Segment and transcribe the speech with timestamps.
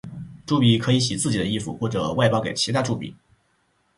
[0.47, 3.15] 朱比可以洗自己的衣服或外包给其他朱比。